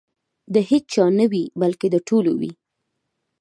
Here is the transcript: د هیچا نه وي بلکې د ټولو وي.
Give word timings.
د 0.53 0.55
هیچا 0.69 1.05
نه 1.19 1.25
وي 1.31 1.43
بلکې 1.61 1.87
د 1.91 1.95
ټولو 2.07 2.31
وي. 2.39 2.51